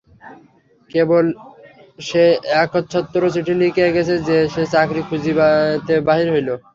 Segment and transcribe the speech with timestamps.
[0.89, 1.25] কেবল
[1.99, 2.23] সে
[2.63, 6.49] একছত্র চিঠি লিখিয়া গেছে যে, সে চাকরি খুঁজিতে বাহির হইল।